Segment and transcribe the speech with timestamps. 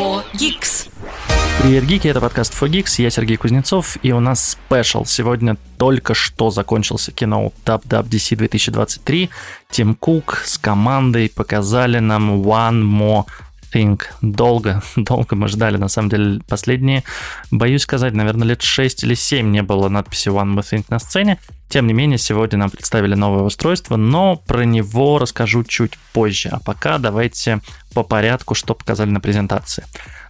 [0.00, 0.88] 4 Geeks.
[1.60, 5.04] Привет, гики, это подкаст 4Geeks, я Сергей Кузнецов, и у нас спешл.
[5.04, 9.28] Сегодня только что закончился кино WWDC 2023.
[9.68, 13.24] Тим Кук с командой показали нам One More
[13.74, 14.04] Think.
[14.22, 17.04] Долго, долго мы ждали, на самом деле, последние,
[17.50, 21.38] боюсь сказать, наверное, лет 6 или 7 не было надписи One More Think на сцене.
[21.68, 26.48] Тем не менее, сегодня нам представили новое устройство, но про него расскажу чуть позже.
[26.50, 27.60] А пока давайте
[27.94, 29.84] по порядку, что показали на презентации.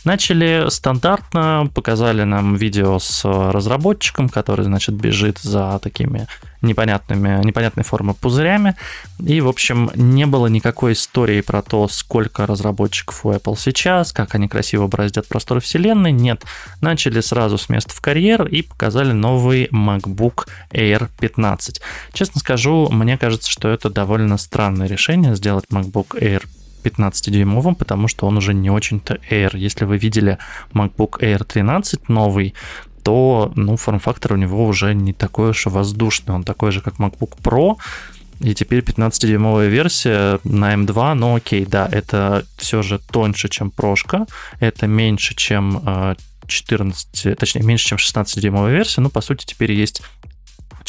[0.05, 6.27] Начали стандартно, показали нам видео с разработчиком, который, значит, бежит за такими
[6.63, 8.77] непонятными, непонятной формы пузырями.
[9.19, 14.35] И, в общем, не было никакой истории про то, сколько разработчиков у Apple сейчас, как
[14.35, 16.13] они красиво бороздят простор вселенной.
[16.13, 16.45] Нет,
[16.81, 21.81] начали сразу с места в карьер и показали новый MacBook Air 15.
[22.13, 26.45] Честно скажу, мне кажется, что это довольно странное решение сделать MacBook Air
[26.83, 29.57] 15-дюймовым, потому что он уже не очень-то Air.
[29.57, 30.39] Если вы видели
[30.73, 32.55] MacBook Air 13 новый,
[33.03, 36.35] то ну, форм-фактор у него уже не такой уж и воздушный.
[36.35, 37.77] Он такой же, как MacBook Pro,
[38.41, 44.27] и теперь 15-дюймовая версия на M2, но окей, да, это все же тоньше, чем прошка,
[44.61, 50.03] это меньше, чем 14, э, точнее, меньше, чем 16-дюймовая версия, но по сути теперь есть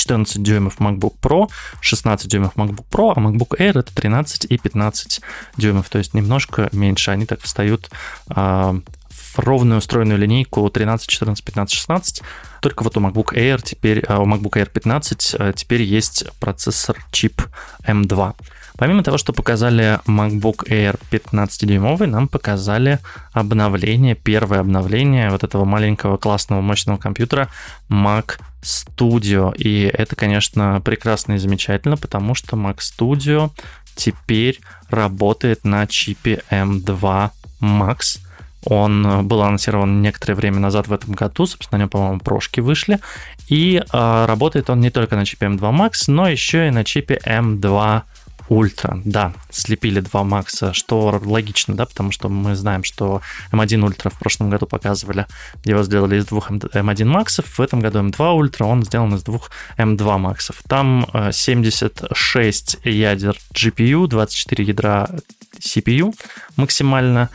[0.01, 1.49] 14 дюймов MacBook Pro,
[1.79, 5.21] 16 дюймов MacBook Pro, а MacBook Air это 13 и 15
[5.57, 7.11] дюймов, то есть немножко меньше.
[7.11, 7.89] Они так встают
[8.27, 8.79] а,
[9.11, 12.21] в ровную устроенную линейку 13, 14, 15, 16.
[12.61, 16.97] Только вот у MacBook Air теперь, а, у MacBook Air 15 а, теперь есть процессор
[17.11, 17.41] чип
[17.85, 18.35] M2.
[18.77, 22.99] Помимо того, что показали MacBook Air 15-дюймовый, нам показали
[23.31, 27.49] обновление, первое обновление вот этого маленького классного мощного компьютера
[27.89, 29.55] Mac Studio.
[29.55, 33.51] И это, конечно, прекрасно и замечательно, потому что Mac Studio
[33.95, 37.29] теперь работает на чипе M2
[37.61, 38.19] Max.
[38.65, 42.99] Он был анонсирован некоторое время назад в этом году, собственно, на нем, по-моему, прошки вышли.
[43.47, 47.19] И э, работает он не только на чипе M2 Max, но еще и на чипе
[47.25, 48.03] M2
[48.51, 53.21] Ультра, да, слепили два Макса, что логично, да, потому что мы знаем, что
[53.53, 55.25] M1 Ultra в прошлом году показывали,
[55.63, 59.23] его сделали из двух M1 Max ов, в этом году M2 Ultra, он сделан из
[59.23, 60.61] двух M2 Max ов.
[60.67, 65.09] Там 76 э, ядер GPU, 24 ядра
[65.57, 66.13] CPU
[66.57, 67.29] максимально,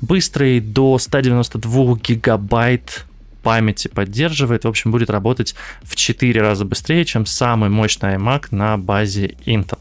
[0.00, 3.06] быстрый до 192 гигабайт
[3.42, 4.64] памяти поддерживает.
[4.64, 9.78] В общем, будет работать в 4 раза быстрее, чем самый мощный iMac на базе Intel.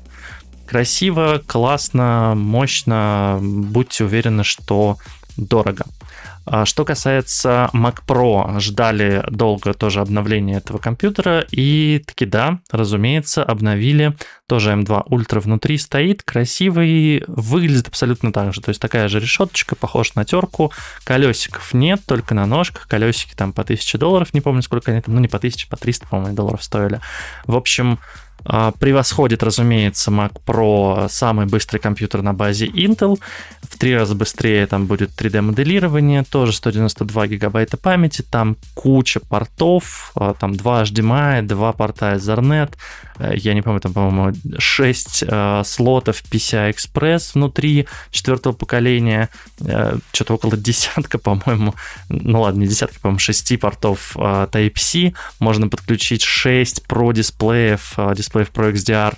[0.66, 3.40] Красиво, классно, мощно.
[3.42, 4.98] Будьте уверены, что
[5.36, 5.86] дорого.
[6.46, 13.44] А что касается Mac Pro, ждали долго тоже обновления этого компьютера, и таки да, разумеется,
[13.44, 14.16] обновили,
[14.48, 19.76] тоже M2 Ultra внутри стоит, красивый, выглядит абсолютно так же, то есть такая же решеточка,
[19.76, 20.72] похож на терку,
[21.04, 25.16] колесиков нет, только на ножках, колесики там по 1000 долларов, не помню сколько они там,
[25.16, 27.00] ну не по 1000, по 300, по-моему, долларов стоили.
[27.46, 28.00] В общем,
[28.44, 33.20] превосходит, разумеется, Mac Pro самый быстрый компьютер на базе Intel.
[33.62, 40.34] В три раза быстрее там будет 3D-моделирование, тоже 192 гигабайта памяти, там куча портов, а,
[40.34, 42.74] там 2 HDMI, 2 порта Ethernet,
[43.20, 50.56] я не помню, там, по-моему, 6 э, слотов PCI-Express внутри четвертого поколения, э, что-то около
[50.58, 51.76] десятка, по-моему,
[52.10, 58.72] ну ладно, не десятка, по-моему, 6 портов Type-C, можно подключить 6 Pro дисплеев, дисплеев Pro
[58.72, 59.16] XDR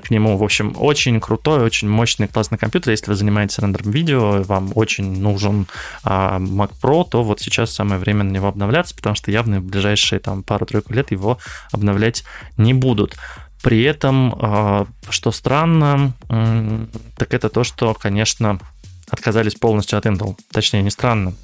[0.00, 0.36] к нему.
[0.36, 2.90] В общем, очень крутой, очень мощный, классный компьютер.
[2.90, 5.66] Если вы занимаетесь рендером видео, вам очень нужен
[6.04, 10.18] Mac Pro, то вот сейчас самое время на него обновляться, потому что явно в ближайшие
[10.18, 11.38] там пару-тройку лет его
[11.72, 12.24] обновлять
[12.56, 13.16] не будут.
[13.62, 16.12] При этом, а, что странно,
[17.16, 18.58] так это то, что, конечно,
[19.10, 20.36] отказались полностью от Intel.
[20.50, 21.34] Точнее, не странно,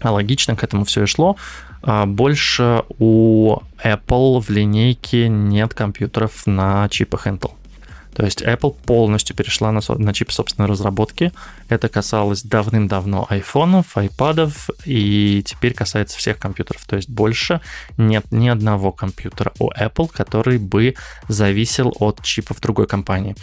[0.00, 1.36] а логично к этому все и шло.
[1.82, 7.52] А, больше у Apple в линейке нет компьютеров на чипах Intel.
[8.16, 11.32] То есть Apple полностью перешла на, на чип собственной разработки.
[11.68, 16.86] Это касалось давным-давно айфонов, айпадов, и теперь касается всех компьютеров.
[16.86, 17.60] То есть больше
[17.98, 20.94] нет ни одного компьютера у Apple, который бы
[21.28, 23.36] зависел от чипов другой компании.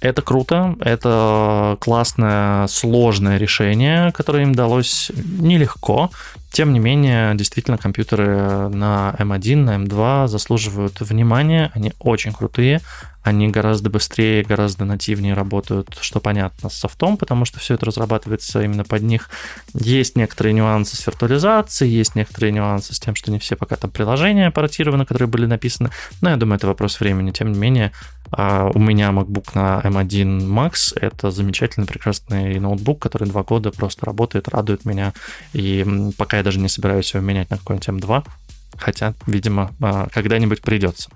[0.00, 6.10] Это круто, это классное, сложное решение, которое им далось нелегко.
[6.50, 12.80] Тем не менее, действительно, компьютеры на M1, на M2 заслуживают внимания, они очень крутые,
[13.24, 18.62] они гораздо быстрее, гораздо нативнее работают, что понятно, с софтом, потому что все это разрабатывается
[18.62, 19.30] именно под них.
[19.72, 23.90] Есть некоторые нюансы с виртуализацией, есть некоторые нюансы с тем, что не все пока там
[23.90, 25.90] приложения портированы, которые были написаны,
[26.20, 27.30] но я думаю, это вопрос времени.
[27.30, 27.92] Тем не менее,
[28.30, 34.04] а, у меня MacBook на M1 Max— это замечательный, прекрасный ноутбук, который два года просто
[34.04, 35.14] работает, радует меня,
[35.54, 38.26] и пока я даже не собираюсь его менять на какой-нибудь M2,
[38.76, 41.08] хотя, видимо, а, когда-нибудь придется.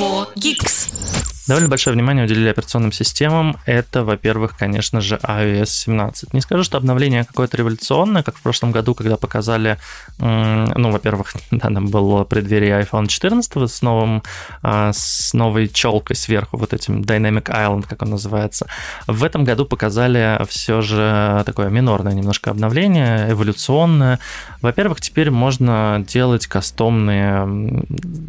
[0.00, 1.29] for geeks.
[1.50, 3.56] Довольно большое внимание уделили операционным системам.
[3.66, 6.32] Это, во-первых, конечно же, iOS 17.
[6.32, 9.76] Не скажу, что обновление какое-то революционное, как в прошлом году, когда показали,
[10.18, 14.22] ну, во-первых, да, там было преддверие iPhone 14 с, новым,
[14.62, 18.68] а, с новой челкой сверху, вот этим Dynamic Island, как он называется.
[19.08, 24.20] В этом году показали все же такое минорное немножко обновление, эволюционное.
[24.62, 27.82] Во-первых, теперь можно делать кастомные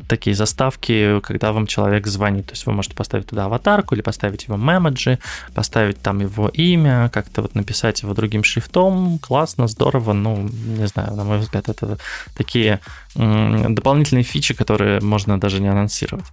[0.07, 2.47] такие заставки, когда вам человек звонит.
[2.47, 5.19] То есть вы можете поставить поставить туда аватарку или поставить его мемоджи,
[5.53, 9.19] поставить там его имя, как-то вот написать его другим шрифтом.
[9.19, 10.13] Классно, здорово.
[10.13, 11.97] Ну, не знаю, на мой взгляд, это
[12.37, 12.79] такие
[13.15, 16.25] дополнительные фичи, которые можно даже не анонсировать.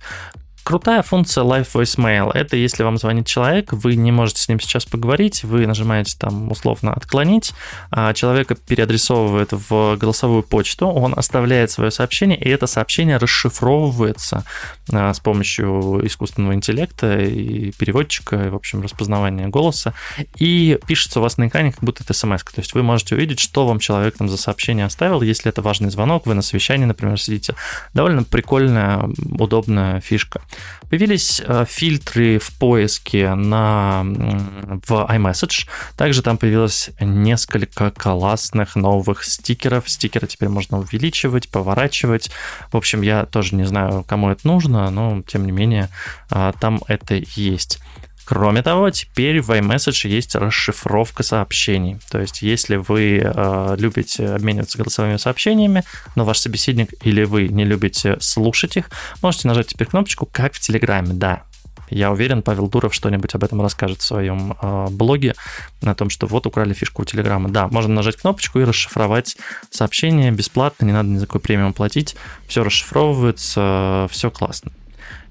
[0.69, 4.85] Крутая функция Live Voicemail— это если вам звонит человек, вы не можете с ним сейчас
[4.85, 7.55] поговорить, вы нажимаете там условно «отклонить»,
[7.91, 14.45] а человека переадресовывает в голосовую почту, он оставляет свое сообщение, и это сообщение расшифровывается
[14.93, 19.95] а, с помощью искусственного интеллекта и переводчика, и, в общем, распознавания голоса,
[20.37, 23.41] и пишется у вас на экране как будто это смс То есть вы можете увидеть,
[23.41, 27.19] что вам человек там за сообщение оставил, если это важный звонок, вы на совещании, например,
[27.19, 27.55] сидите.
[27.95, 30.43] Довольно прикольная, удобная фишка.
[30.89, 35.69] Появились э, фильтры в поиске на, в iMessage.
[35.97, 39.89] Также там появилось несколько классных новых стикеров.
[39.89, 42.31] Стикеры теперь можно увеличивать, поворачивать.
[42.73, 45.89] В общем, я тоже не знаю, кому это нужно, но тем не менее
[46.31, 47.81] э, там это есть.
[48.29, 51.97] Кроме того, теперь в iMessage есть расшифровка сообщений.
[52.11, 55.83] То есть, если вы э, любите обмениваться голосовыми сообщениями,
[56.15, 58.91] но ваш собеседник или вы не любите слушать их,
[59.23, 61.15] можете нажать теперь кнопочку «Как в Телеграме».
[61.15, 61.45] Да,
[61.89, 65.35] я уверен, Павел Дуров что-нибудь об этом расскажет в своем э, блоге,
[65.81, 67.49] на том, что вот украли фишку у Телеграма.
[67.49, 69.39] Да, можно нажать кнопочку и расшифровать
[69.71, 72.15] сообщение бесплатно, не надо ни за какой премиум платить,
[72.47, 74.71] все расшифровывается, все классно.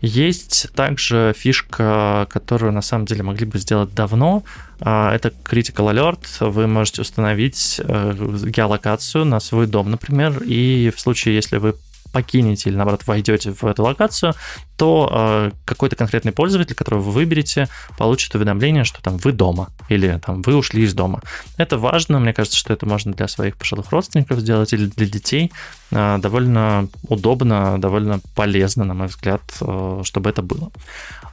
[0.02, 4.44] Есть также фишка, которую на самом деле могли бы сделать давно.
[4.80, 6.50] А, это Critical Alert.
[6.50, 8.14] Вы можете установить э,
[8.46, 11.76] геолокацию на свой дом, например, и в случае, если вы
[12.12, 14.34] покинете или, наоборот, войдете в эту локацию,
[14.78, 17.68] то э, какой-то конкретный пользователь, которого вы выберете,
[17.98, 21.22] получит уведомление, что там вы дома или там вы ушли из дома.
[21.58, 25.52] Это важно, мне кажется, что это можно для своих пожилых родственников сделать или для детей.
[25.92, 30.72] Э, довольно удобно, довольно полезно, на мой взгляд, э, чтобы это было.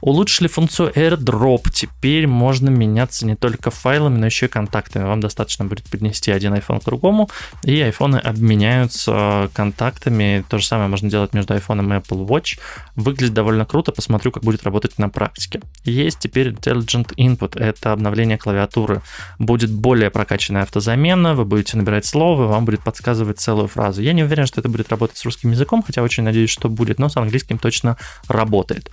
[0.01, 1.69] Улучшили функцию AirDrop.
[1.71, 5.03] Теперь можно меняться не только файлами, но еще и контактами.
[5.03, 7.29] Вам достаточно будет поднести один iPhone к другому,
[7.63, 10.43] и айфоны обменяются контактами.
[10.49, 12.59] То же самое можно делать между iPhone и Apple Watch.
[12.95, 15.61] Выглядит довольно круто, посмотрю, как будет работать на практике.
[15.83, 19.01] Есть теперь Intelligent Input, это обновление клавиатуры.
[19.39, 24.01] Будет более прокачанная автозамена, вы будете набирать слово, вам будет подсказывать целую фразу.
[24.01, 26.99] Я не уверен, что это будет работать с русским языком, хотя очень надеюсь, что будет,
[26.99, 27.97] но с английским точно
[28.27, 28.91] работает.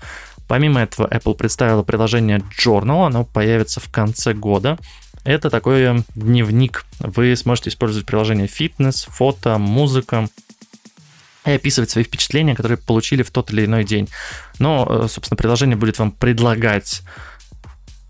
[0.49, 4.79] Помимо этого, Apple представила приложение Journal, оно появится в конце года.
[5.25, 6.85] Это такой дневник.
[6.99, 10.29] Вы сможете использовать приложение фитнес, фото, музыка,
[11.45, 14.09] и описывать свои впечатления, которые получили в тот или иной день.
[14.59, 17.03] Но, э, собственно, приложение будет вам предлагать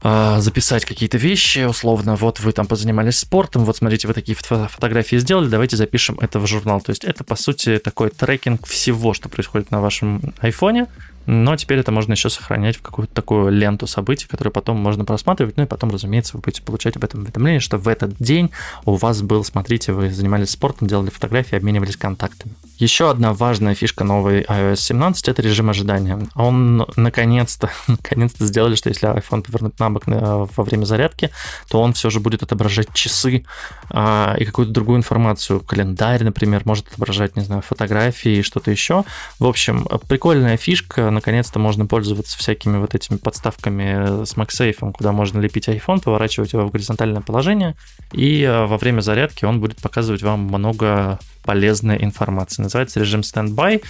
[0.02, 5.16] э, записать какие-то вещи, условно, вот вы там позанимались спортом, вот смотрите, вы такие фотографии
[5.16, 6.80] сделали, давайте запишем это в журнал.
[6.80, 10.88] То есть это, по сути, такой трекинг всего, что происходит на вашем айфоне,
[11.26, 15.56] но теперь это можно еще сохранять в какую-то такую ленту событий, которую потом можно просматривать.
[15.56, 18.50] Ну и потом, разумеется, вы будете получать об этом уведомление, что в этот день
[18.84, 22.54] у вас был, смотрите, вы занимались спортом, делали фотографии, обменивались контактами.
[22.78, 26.18] Еще одна важная фишка новой iOS 17 это режим ожидания.
[26.34, 31.30] Он наконец-то, наконец-то сделали, что если iPhone повернуть на бок э, во время зарядки,
[31.68, 33.44] то он все же будет отображать часы
[33.88, 35.60] а, и какую-то другую информацию.
[35.60, 39.04] Календарь, например, может отображать, не знаю, фотографии и что-то еще.
[39.38, 45.38] В общем, прикольная фишка наконец-то можно пользоваться всякими вот этими подставками с MagSafe, куда можно
[45.38, 47.74] лепить iPhone, поворачивать его в горизонтальное положение,
[48.12, 52.62] и э, во время зарядки он будет показывать вам много полезной информации.
[52.62, 53.82] Называется режим Standby.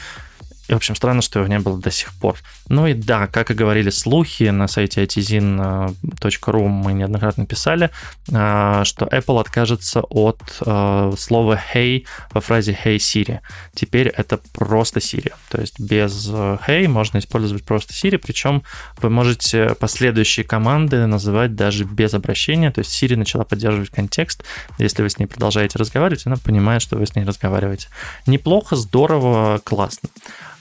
[0.68, 2.36] И, в общем, странно, что его не было до сих пор.
[2.68, 7.90] Ну и да, как и говорили слухи на сайте itizin.ru мы неоднократно писали,
[8.32, 13.40] а, что Apple откажется от а, слова «hey» во фразе «hey Siri».
[13.74, 15.32] Теперь это просто Siri.
[15.50, 18.62] То есть без э, «hey» можно использовать просто Siri, причем
[19.00, 22.70] вы можете последующие команды называть даже без обращения.
[22.70, 24.44] То есть Siri начала поддерживать контекст.
[24.78, 27.88] Если вы с ней продолжаете разговаривать, она понимает, что вы с ней разговариваете.
[28.26, 30.08] Неплохо, здорово, классно.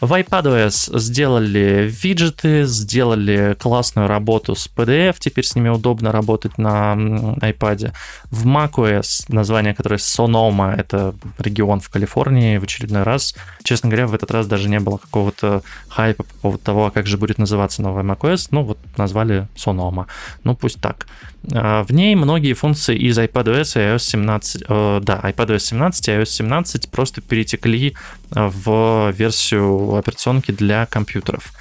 [0.01, 6.95] В iPadOS сделали виджеты, сделали классную работу с PDF, теперь с ними удобно работать на
[7.39, 7.93] iPad.
[8.31, 13.35] В macOS, название которое Sonoma, это регион в Калифорнии, в очередной раз.
[13.63, 17.05] Честно говоря, в этот раз даже не было какого-то хайпа по поводу того, а как
[17.05, 18.47] же будет называться новая macOS.
[18.49, 20.07] Ну вот назвали Sonoma.
[20.43, 21.05] Ну пусть так.
[21.53, 26.11] А, в ней многие функции из iPadOS и iOS 17, э, да, iPadOS 17 и
[26.11, 27.95] iOS 17 просто перетекли
[28.31, 31.51] в версию операционки для компьютеров.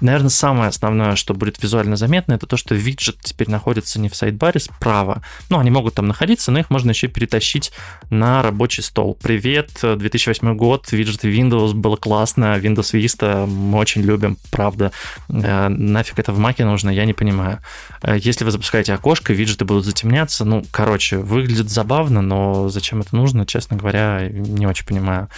[0.00, 4.16] Наверное, самое основное, что будет визуально заметно, это то, что виджет теперь находится не в
[4.16, 5.22] сайдбаре справа.
[5.48, 7.72] Ну, они могут там находиться, но их можно еще перетащить
[8.10, 9.16] на рабочий стол.
[9.20, 14.92] Привет, 2008 год, виджеты Windows, было классно, Windows Vista, мы очень любим, правда.
[15.28, 17.60] Э, нафиг это в Маке нужно, я не понимаю.
[18.02, 23.16] Э, если вы запускаете окошко, виджеты будут затемняться, ну, короче, выглядит забавно, но зачем это
[23.16, 25.28] нужно, честно говоря, не очень понимаю.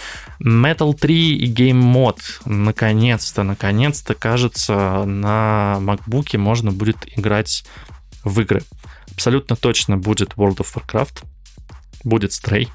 [0.43, 7.63] Metal 3 и Game Mode, наконец-то, наконец-то, кажется, кажется, на MacBook можно будет играть
[8.23, 8.63] в игры.
[9.11, 11.23] Абсолютно точно будет World of Warcraft,
[12.03, 12.67] будет Stray,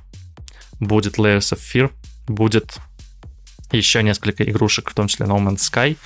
[0.79, 1.91] будет Layers of Fear,
[2.29, 2.79] будет
[3.73, 5.97] еще несколько игрушек, в том числе No Man's Sky,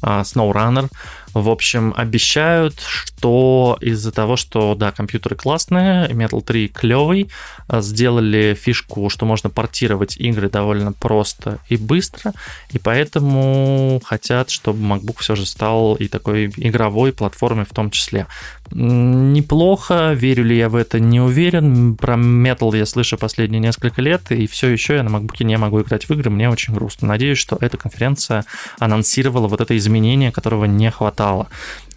[0.00, 0.90] а, SnowRunner.
[1.36, 7.28] В общем, обещают, что из-за того, что, да, компьютеры классные, Metal 3 клевый,
[7.68, 12.32] а, сделали фишку, что можно портировать игры довольно просто и быстро,
[12.72, 18.26] и поэтому хотят, чтобы MacBook все же стал и такой игровой платформой в том числе.
[18.70, 21.96] Неплохо, верю ли я в это, не уверен.
[21.96, 25.82] Про Metal я слышу последние несколько лет, и все еще я на MacBook не могу
[25.82, 27.08] играть в игры, мне очень грустно.
[27.08, 28.46] Надеюсь, что эта конференция
[28.78, 31.48] анонсировала вот это изменение, которого не хватало хватало,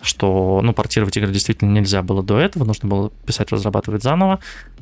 [0.01, 4.39] что, ну, портировать игры действительно нельзя было до этого, нужно было писать, разрабатывать заново.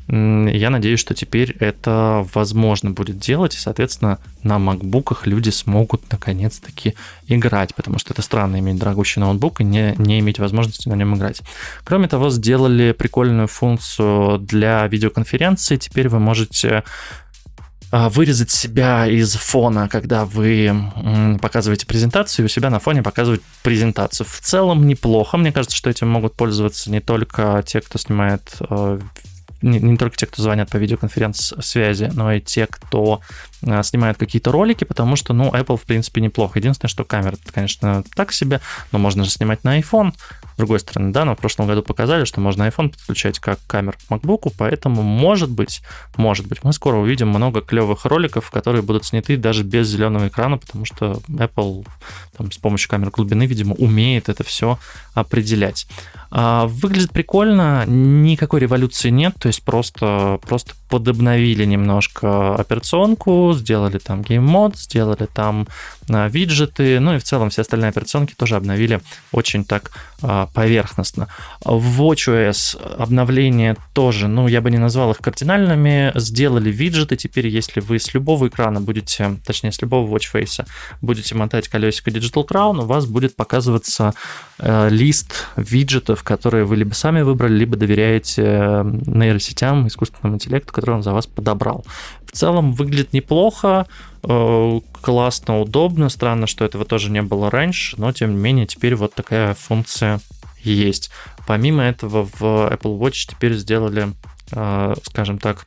[0.09, 6.93] Я надеюсь, что теперь это возможно будет делать, и, соответственно, на макбуках люди смогут наконец-таки
[7.27, 11.15] играть, потому что это странно иметь дорогущий ноутбук и не, не иметь возможности на нем
[11.15, 11.41] играть.
[11.83, 15.75] Кроме того, сделали прикольную функцию для видеоконференции.
[15.75, 16.85] Теперь вы можете
[17.91, 20.73] вырезать себя из фона, когда вы
[21.41, 24.27] показываете презентацию, и у себя на фоне показывать презентацию.
[24.27, 25.37] В целом неплохо.
[25.37, 28.99] Мне кажется, что этим могут пользоваться не только те, кто снимает э,
[29.61, 33.21] не, не только те, кто звонят по видеоконференц-связи, но и те, кто
[33.65, 36.59] а, снимает какие-то ролики, потому что, ну, Apple, в принципе, неплохо.
[36.59, 38.61] Единственное, что камера, конечно, так себе,
[38.91, 40.13] но можно же снимать на iPhone.
[40.53, 43.97] С другой стороны, да, но в прошлом году показали, что можно iPhone подключать как камеру
[44.07, 45.81] к MacBook, поэтому, может быть,
[46.15, 50.57] может быть, мы скоро увидим много клевых роликов, которые будут сняты даже без зеленого экрана,
[50.57, 51.85] потому что Apple
[52.37, 54.79] там, с помощью камер глубины, видимо, умеет это все
[55.13, 55.87] определять.
[56.29, 64.21] А, выглядит прикольно, никакой революции нет, то есть просто, просто подобновили немножко операционку, сделали там
[64.21, 65.67] game mode, сделали там
[66.07, 71.27] виджеты, ну и в целом все остальные операционки тоже обновили очень так а, поверхностно.
[71.63, 77.81] В WatchOS обновление тоже, ну я бы не назвал их кардинальными, сделали виджеты, теперь если
[77.81, 80.65] вы с любого экрана будете, точнее с любого watchface
[81.01, 84.13] будете мотать колесико Digital Crown, у вас будет показываться
[84.59, 90.95] э, лист виджетов, которые вы либо сами выбрали, либо доверяете э, нейросетям, искусственному интеллекту, который
[90.95, 91.85] он за вас подобрал.
[92.25, 93.87] В целом выглядит неплохо,
[95.01, 96.09] классно, удобно.
[96.09, 100.19] Странно, что этого тоже не было раньше, но тем не менее теперь вот такая функция
[100.61, 101.11] есть.
[101.45, 104.13] Помимо этого в Apple Watch теперь сделали,
[104.51, 105.65] э, скажем так,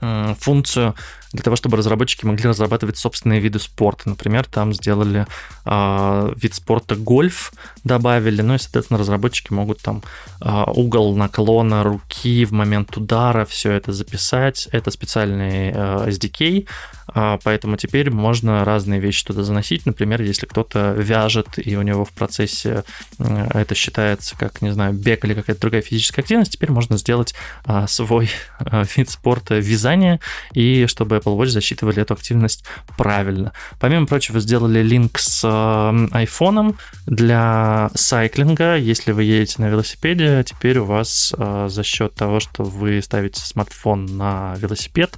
[0.00, 0.94] функцию
[1.32, 4.08] для того, чтобы разработчики могли разрабатывать собственные виды спорта.
[4.08, 5.26] Например, там сделали
[5.64, 7.52] э, вид спорта гольф,
[7.84, 10.02] добавили, ну и, соответственно, разработчики могут там
[10.40, 14.68] э, угол наклона руки в момент удара, все это записать.
[14.72, 16.66] Это специальный э, SDK, э,
[17.14, 19.86] поэтому теперь можно разные вещи туда заносить.
[19.86, 22.84] Например, если кто-то вяжет, и у него в процессе
[23.18, 27.34] э, это считается как, не знаю, бег или какая-то другая физическая активность, теперь можно сделать
[27.66, 30.20] э, свой э, вид спорта вязания,
[30.52, 32.64] и чтобы Apple Watch засчитывали эту активность
[32.96, 33.52] правильно.
[33.80, 38.76] Помимо прочего, сделали линк с iPhone для сайклинга.
[38.76, 43.40] Если вы едете на велосипеде, теперь у вас э, за счет того, что вы ставите
[43.40, 45.16] смартфон на велосипед,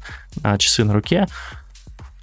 [0.58, 1.26] часы на руке,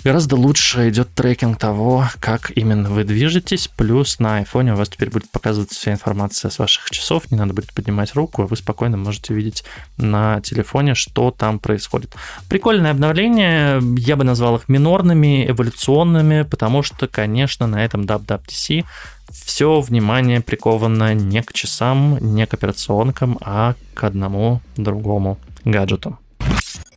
[0.04, 5.10] Гораздо лучше идет трекинг того, как именно вы движетесь, плюс на iPhone у вас теперь
[5.10, 9.34] будет показываться вся информация с ваших часов, не надо будет поднимать руку, вы спокойно можете
[9.34, 9.64] видеть
[9.98, 12.16] на телефоне, что там происходит.
[12.48, 18.86] Прикольное обновление, я бы назвал их минорными, эволюционными, потому что, конечно, на этом WWDC
[19.32, 26.18] все внимание приковано не к часам, не к операционкам, а к одному другому гаджету.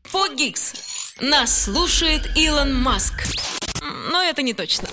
[0.04, 0.89] Фогикс.
[1.20, 3.26] Нас слушает Илон Маск.
[4.10, 4.88] Но это не точно.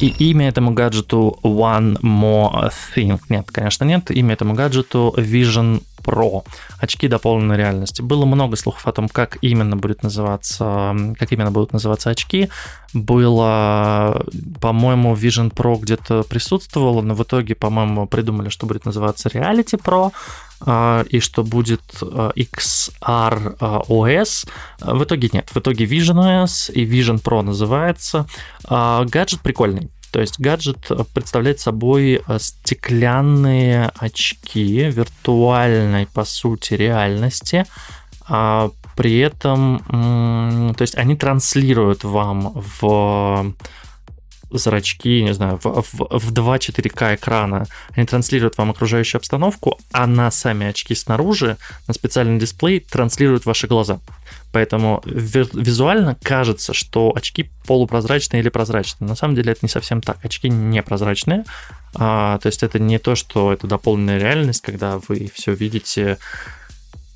[0.00, 3.20] И имя этому гаджету One More Thing.
[3.28, 4.10] Нет, конечно, нет.
[4.10, 6.44] Имя этому гаджету Vision Pro.
[6.78, 8.02] Очки дополненной реальности.
[8.02, 12.48] Было много слухов о том, как именно будет называться, как именно будут называться очки.
[12.92, 14.24] Было,
[14.60, 20.12] по-моему, Vision Pro где-то присутствовало, но в итоге, по-моему, придумали, что будет называться Reality Pro.
[20.64, 24.48] А, и что будет а, XR OS.
[24.80, 25.50] В итоге нет.
[25.50, 28.26] В итоге Vision OS и Vision Pro называется.
[28.64, 29.90] А, гаджет прикольный.
[30.10, 37.64] То есть гаджет представляет собой стеклянные очки виртуальной, по сути, реальности.
[38.28, 43.54] При этом, то есть они транслируют вам в
[44.52, 50.06] зрачки, не знаю, в, в, в 2 4К экрана, они транслируют вам окружающую обстановку, а
[50.06, 51.56] на сами очки снаружи,
[51.88, 54.00] на специальный дисплей, транслируют ваши глаза.
[54.52, 59.08] Поэтому визуально кажется, что очки полупрозрачные или прозрачные.
[59.08, 60.22] На самом деле это не совсем так.
[60.22, 61.44] Очки непрозрачные.
[61.94, 66.18] А, то есть это не то, что это дополненная реальность, когда вы все видите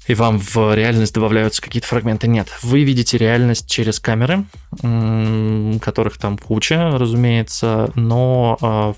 [0.07, 2.29] и вам в реальность добавляются какие-то фрагменты.
[2.29, 4.45] Нет, вы видите реальность через камеры,
[5.81, 8.95] которых там куча, разумеется, но а,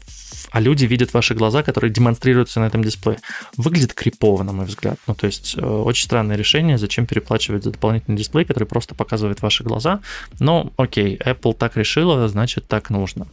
[0.50, 3.18] а люди видят ваши глаза, которые демонстрируются на этом дисплее.
[3.56, 4.98] Выглядит крипово, на мой взгляд.
[5.06, 9.42] Ну, то есть, э, очень странное решение, зачем переплачивать за дополнительный дисплей, который просто показывает
[9.42, 10.00] ваши глаза.
[10.38, 13.26] Но, окей, Apple так решила, значит, так нужно.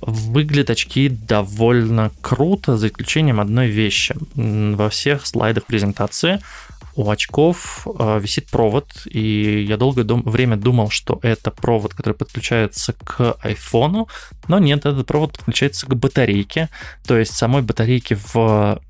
[0.00, 4.16] Выглядят очки довольно круто, за исключением одной вещи.
[4.34, 6.40] Во всех слайдах презентации
[6.96, 12.14] у очков э, висит провод, и я долгое дум- время думал, что это провод, который
[12.14, 14.08] подключается к айфону,
[14.48, 16.68] но нет, этот провод подключается к батарейке,
[17.06, 18.80] то есть самой батарейки в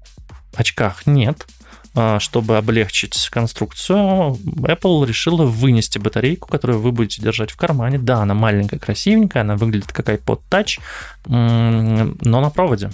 [0.55, 1.47] очках нет.
[1.93, 7.99] А, чтобы облегчить конструкцию, Apple решила вынести батарейку, которую вы будете держать в кармане.
[7.99, 10.79] Да, она маленькая, красивенькая, она выглядит как iPod Touch,
[11.27, 12.91] но на проводе.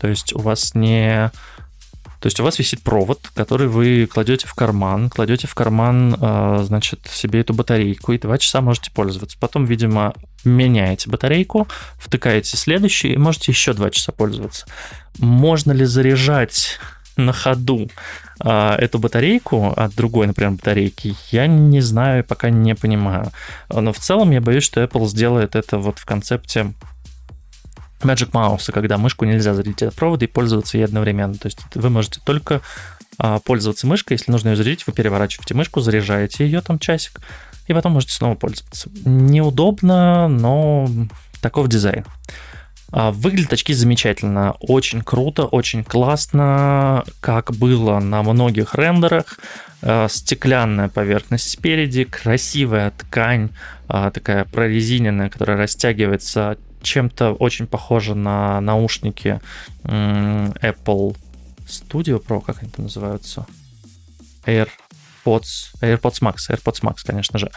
[0.00, 1.30] То есть у вас не
[2.22, 6.62] то есть у вас висит провод, который вы кладете в карман, кладете в карман, а,
[6.62, 9.36] значит, себе эту батарейку, и два часа можете пользоваться.
[9.40, 11.66] Потом, видимо, меняете батарейку,
[11.98, 14.66] втыкаете следующий, и можете еще два часа пользоваться.
[15.18, 16.78] Можно ли заряжать
[17.16, 17.90] на ходу
[18.38, 23.32] а, эту батарейку от другой, например, батарейки, я не знаю, пока не понимаю.
[23.68, 26.72] Но в целом я боюсь, что Apple сделает это вот в концепте
[28.04, 31.34] Magic Mouse, когда мышку нельзя зарядить от провода и пользоваться ей одновременно.
[31.34, 32.60] То есть вы можете только
[33.18, 37.20] а, пользоваться мышкой, если нужно ее зарядить, вы переворачиваете мышку, заряжаете ее там часик,
[37.66, 38.90] и потом можете снова пользоваться.
[39.04, 40.88] Неудобно, но
[41.40, 42.04] таков дизайн.
[42.90, 49.38] А, выглядят очки замечательно, очень круто, очень классно, как было на многих рендерах.
[49.82, 53.50] А, стеклянная поверхность спереди, красивая ткань,
[53.86, 59.40] такая прорезиненная, которая растягивается чем-то очень похоже на наушники
[59.84, 61.16] Apple
[61.66, 63.46] Studio Pro, как они там называются?
[64.46, 67.50] AirPods, AirPods Max, AirPods Max, конечно же.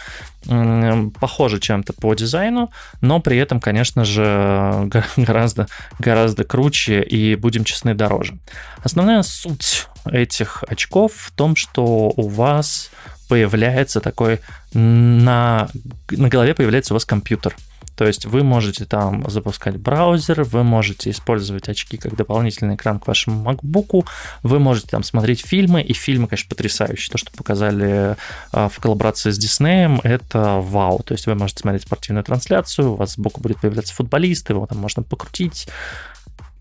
[1.19, 5.67] Похоже чем-то по дизайну, но при этом, конечно же, гораздо,
[5.99, 8.37] гораздо круче и, будем честны, дороже.
[8.83, 12.91] Основная суть этих очков в том, что у вас
[13.27, 14.39] появляется такой
[14.73, 15.69] на,
[16.11, 17.55] на голове появляется у вас компьютер.
[17.95, 23.07] То есть вы можете там запускать браузер, вы можете использовать очки как дополнительный экран к
[23.07, 24.05] вашему MacBook,
[24.43, 27.11] вы можете там смотреть фильмы, и фильмы, конечно, потрясающие.
[27.11, 28.15] То, что показали
[28.51, 31.01] а, в коллаборации с Диснеем, это вау.
[31.03, 34.79] То есть вы можете смотреть спортивную трансляцию, у вас сбоку будет появляться футболист, его там
[34.79, 35.67] можно покрутить,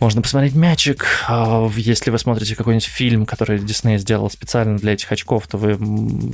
[0.00, 1.07] можно посмотреть мячик.
[1.28, 5.78] А, если вы смотрите какой-нибудь фильм, который Дисней сделал специально для этих очков, то вы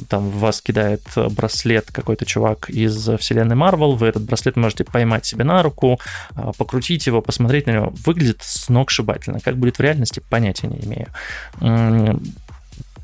[0.08, 5.26] там в вас кидает браслет какой-то чувак из вселенной Марвел, вы этот браслет можете поймать
[5.26, 6.00] себе на руку,
[6.34, 7.92] а, покрутить его, посмотреть на него.
[8.04, 9.40] Выглядит сногсшибательно.
[9.40, 12.20] Как будет в реальности, понятия не имею.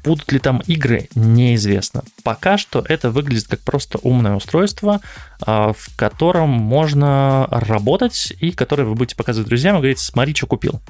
[0.06, 2.04] Будут ли там игры, неизвестно.
[2.22, 5.00] Пока что это выглядит как просто умное устройство,
[5.44, 10.46] а, в котором можно работать и которое вы будете показывать друзьям и говорить, смотри, что
[10.46, 10.80] купил.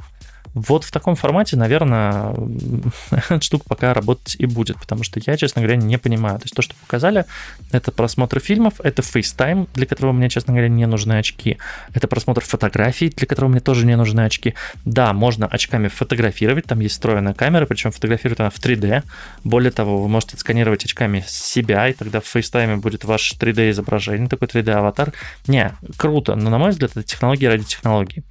[0.56, 2.34] Вот в таком формате, наверное,
[3.10, 6.38] эта штука пока работать и будет, потому что я, честно говоря, не понимаю.
[6.38, 7.26] То есть то, что показали,
[7.72, 11.58] это просмотр фильмов, это FaceTime, для которого мне, честно говоря, не нужны очки.
[11.92, 14.54] Это просмотр фотографий, для которого мне тоже не нужны очки.
[14.86, 19.02] Да, можно очками фотографировать, там есть встроенная камера, причем фотографирует она в 3D.
[19.44, 24.48] Более того, вы можете сканировать очками себя, и тогда в FaceTime будет ваш 3D-изображение, такой
[24.48, 25.12] 3D-аватар.
[25.48, 28.24] Не, круто, но, на мой взгляд, это технология ради технологий.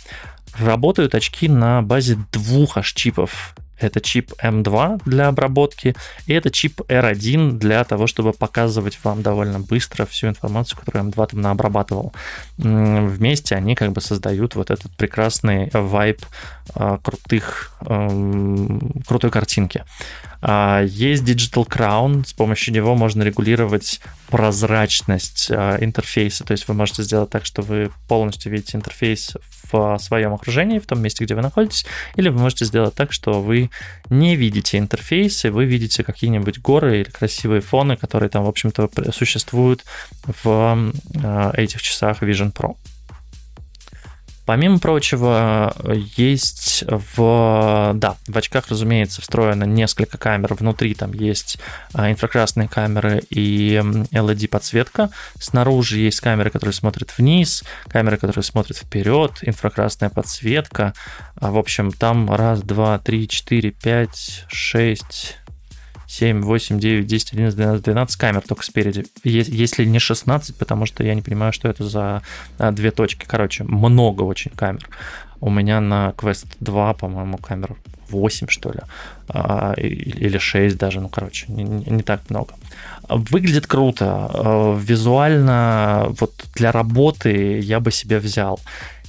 [0.59, 5.95] Работают очки на базе двух аж чипов это чип M2 для обработки,
[6.27, 11.27] и это чип R1 для того, чтобы показывать вам довольно быстро всю информацию, которую M2
[11.31, 12.13] там наобрабатывал.
[12.57, 16.25] Вместе они как бы создают вот этот прекрасный вайп
[16.73, 19.83] а, крутых, крутой картинки.
[20.47, 26.75] А, есть Digital Crown, с помощью него можно регулировать прозрачность а, интерфейса, то есть вы
[26.75, 29.35] можете сделать так, что вы полностью видите интерфейс
[29.71, 33.41] в своем окружении, в том месте, где вы находитесь, или вы можете сделать так, что
[33.41, 33.71] вы
[34.11, 38.91] не видите интерфейс, и вы видите какие-нибудь горы или красивые фоны, которые там, в общем-то,
[39.11, 39.83] существуют
[40.43, 42.75] в а, этих часах Vision Pro.
[44.45, 45.75] Помимо прочего,
[46.15, 50.53] есть в, да, в очках, разумеется, встроено несколько камер.
[50.53, 51.57] Внутри там есть
[51.93, 53.81] а, инфракрасные камеры и
[54.11, 55.09] LED-подсветка.
[55.39, 60.93] Снаружи есть камеры, которые смотрят вниз, камеры, которые смотрят вперед, инфракрасная подсветка.
[61.35, 65.37] А, в общем, там раз, два, три, четыре, пять, шесть
[66.15, 69.05] 7, 8, 9, 10, 11, 12, 12 камер только спереди.
[69.25, 72.21] Если не 16, потому что я не понимаю, что это за
[72.57, 73.25] а, две точки.
[73.27, 74.87] Короче, много очень камер.
[75.41, 77.75] У меня на Quest 2, по-моему, камер
[78.09, 78.79] 8, что ли,
[79.27, 82.53] а, или 6 даже, ну, короче, не, не так много.
[83.09, 84.29] Выглядит круто.
[84.33, 88.61] А, визуально, вот для работы я бы себе взял.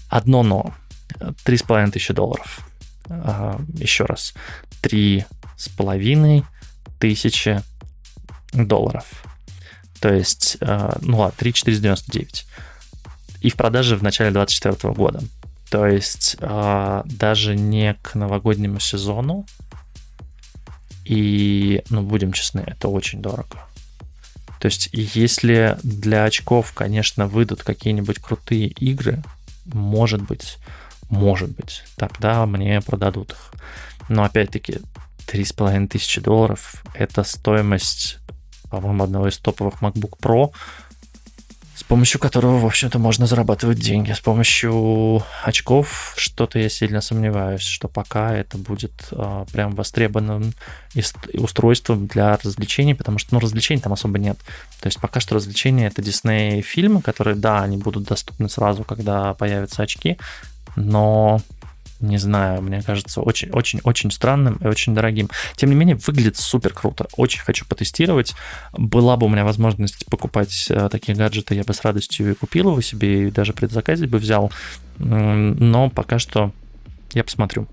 [0.09, 0.75] Одно но.
[1.21, 2.69] 3,5 тысячи долларов.
[3.79, 4.35] Еще раз.
[4.83, 5.25] Три
[5.57, 6.45] с половиной
[6.99, 7.63] тысячи
[8.53, 9.25] долларов.
[10.01, 12.47] То есть, э, ну ладно, 3,499.
[13.41, 15.21] И в продаже в начале 2024 года.
[15.71, 19.47] То есть э, даже не к новогоднему сезону.
[21.05, 23.65] И, ну, будем честны, это очень дорого.
[24.59, 29.23] То есть, если для очков, конечно, выйдут какие-нибудь крутые игры,
[29.67, 30.57] может быть,
[31.09, 33.53] может быть, тогда мне продадут их.
[34.09, 34.81] Но опять-таки,
[35.27, 38.19] Три с половиной тысячи долларов– это стоимость,
[38.71, 40.53] по-моему, одного из топовых MacBook Pro,
[41.77, 44.12] с помощью которого, в общем-то, можно зарабатывать деньги.
[44.12, 50.55] С помощью очков что-то я сильно сомневаюсь, что пока это будет а, прям востребованным
[51.35, 54.39] устройством для развлечений, потому что, ну, развлечений там особо нет.
[54.81, 59.35] То есть пока что развлечения— это Disney фильмы, которые, да, они будут доступны сразу, когда
[59.35, 60.17] появятся очки,
[60.77, 61.43] но
[62.01, 65.31] не знаю, мне кажется, очень-очень-очень странным и очень дорогим.
[65.57, 67.07] Тем не менее, выглядит супер круто.
[67.17, 68.35] Очень хочу потестировать.
[68.73, 72.71] Была бы у меня возможность покупать э, такие гаджеты, я бы с радостью и купил
[72.71, 74.53] его себе, и даже предзаказе бы взял.
[74.99, 76.53] Но пока что
[77.13, 77.67] я посмотрю.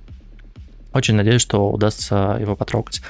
[0.94, 3.02] Очень надеюсь, что удастся его потрогать.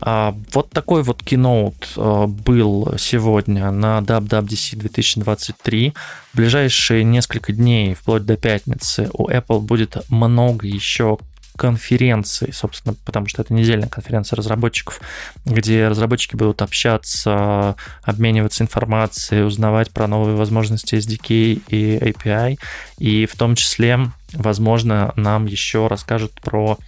[0.00, 5.94] А, вот такой вот киноут а, был сегодня на WWDC 2023.
[6.32, 11.18] В ближайшие несколько дней, вплоть до пятницы, у Apple будет много еще
[11.58, 15.00] конференций, собственно, потому что это недельная конференция разработчиков,
[15.44, 22.58] где разработчики будут общаться, обмениваться информацией, узнавать про новые возможности SDK и API,
[22.98, 23.98] и в том числе,
[24.32, 26.78] возможно, нам еще расскажут про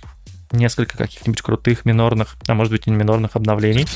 [0.53, 3.87] несколько каких-нибудь крутых минорных, а может быть и не минорных обновлений.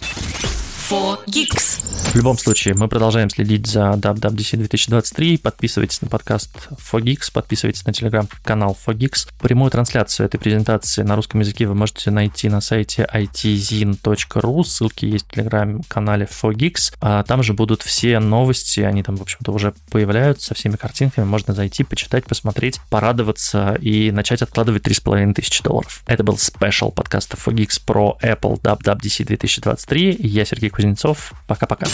[0.91, 2.13] 4Geeks.
[2.13, 5.39] В любом случае, мы продолжаем следить за WWDC 2023.
[5.39, 9.31] Подписывайтесь на подкаст 4Geeks, подписывайтесь на телеграм-канал 4Geeks.
[9.41, 14.63] Прямую трансляцию этой презентации на русском языке вы можете найти на сайте itzin.ru.
[14.63, 16.95] Ссылки есть в телеграм-канале 4Geeks.
[17.01, 21.25] А там же будут все новости, они там, в общем-то, уже появляются со всеми картинками.
[21.25, 26.03] Можно зайти, почитать, посмотреть, порадоваться и начать откладывать 3,5 тысячи долларов.
[26.07, 30.19] Это был спешл подкаста 4Geeks про Apple WWDC 2023.
[30.21, 31.33] Я Сергей Кузнецов.
[31.47, 31.87] Пока-пока.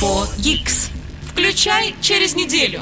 [0.00, 0.90] 4Geeks.
[1.30, 2.80] Включай через неделю.